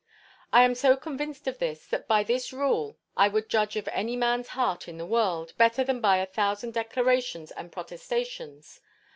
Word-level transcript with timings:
I 0.51 0.63
am 0.63 0.73
so 0.73 0.97
convinced 0.97 1.45
of 1.47 1.59
this, 1.59 1.85
that 1.85 2.07
by 2.07 2.23
this 2.23 2.51
rule 2.51 2.97
I 3.15 3.27
would 3.27 3.49
judge 3.49 3.75
of 3.75 3.87
any 3.89 4.15
man's 4.15 4.47
heart 4.47 4.87
in 4.87 4.97
the 4.97 5.05
world, 5.05 5.53
better 5.59 5.83
than 5.83 6.01
by 6.01 6.17
a 6.17 6.25
thousand 6.25 6.73
declarations 6.73 7.51
and 7.51 7.71
protestations. 7.71 8.81